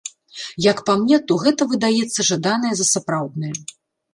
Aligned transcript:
Як 0.65 0.79
па 0.87 0.95
мне, 1.01 1.19
то 1.31 1.37
гэта 1.45 1.67
выдаецца 1.73 2.27
жаданае 2.31 2.73
за 2.81 2.85
сапраўднае. 2.93 3.53